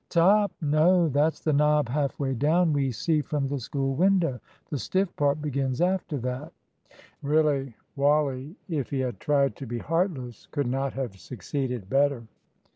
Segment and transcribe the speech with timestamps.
[0.09, 0.51] "Top?
[0.61, 4.39] No, that's the knob half way down we see from the school window.
[4.71, 6.53] The stiff part begins after that."
[7.21, 12.23] Really Wally, if he had tried to be heartless, could not have succeeded better.